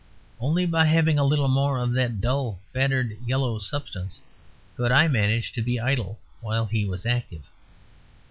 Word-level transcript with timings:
Only 0.39 0.65
by 0.65 0.85
having 0.85 1.19
a 1.19 1.23
little 1.23 1.47
more 1.47 1.77
of 1.77 1.93
that 1.93 2.19
dull, 2.19 2.59
battered 2.73 3.19
yellow 3.23 3.59
substance 3.59 4.19
could 4.75 4.91
I 4.91 5.07
manage 5.07 5.53
to 5.53 5.61
be 5.61 5.79
idle 5.79 6.17
while 6.39 6.65
he 6.65 6.85
was 6.85 7.05
active. 7.05 7.43